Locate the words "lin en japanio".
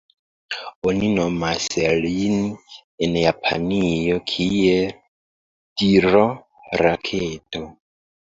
2.05-4.17